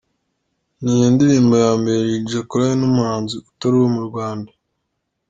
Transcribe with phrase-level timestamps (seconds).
[0.81, 4.51] Niyo ndirimbo ya mbere Lil G akoranye n’umuhanzi utari uwo mu Rwanda.